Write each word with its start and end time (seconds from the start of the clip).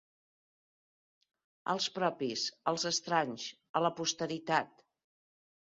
Als 1.75 1.89
propis, 1.99 2.47
als 2.73 2.89
estranys, 2.93 3.47
a 3.81 3.87
la 3.87 3.95
posteritat. 4.03 4.85